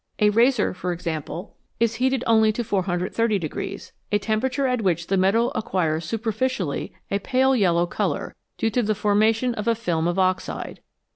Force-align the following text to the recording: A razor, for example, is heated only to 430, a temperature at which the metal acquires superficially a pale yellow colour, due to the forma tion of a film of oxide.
A 0.17 0.31
razor, 0.31 0.73
for 0.73 0.91
example, 0.93 1.55
is 1.79 1.97
heated 1.97 2.23
only 2.25 2.51
to 2.53 2.63
430, 2.63 3.79
a 4.11 4.17
temperature 4.17 4.65
at 4.65 4.81
which 4.81 5.05
the 5.05 5.15
metal 5.15 5.51
acquires 5.53 6.05
superficially 6.05 6.91
a 7.11 7.19
pale 7.19 7.55
yellow 7.55 7.85
colour, 7.85 8.33
due 8.57 8.71
to 8.71 8.81
the 8.81 8.95
forma 8.95 9.31
tion 9.31 9.53
of 9.53 9.67
a 9.67 9.75
film 9.75 10.07
of 10.07 10.17
oxide. 10.17 10.79